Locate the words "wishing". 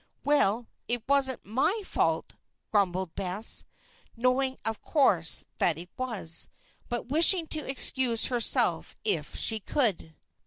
7.09-7.45